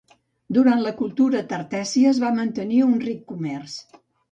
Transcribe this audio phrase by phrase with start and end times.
[0.55, 3.79] Durant la cultura tartèssia es va mantenir un ric comerç.